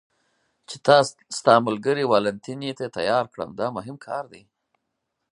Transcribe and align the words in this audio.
چې 0.67 0.75
تا 0.87 0.97
ستا 1.37 1.55
ملګري 1.67 2.03
والنتیني 2.11 2.71
ته 2.79 2.85
تیار 2.97 3.25
کړم، 3.33 3.49
دا 3.59 3.67
مهم 3.77 3.95
کار 4.07 4.23
دی. 4.31 4.43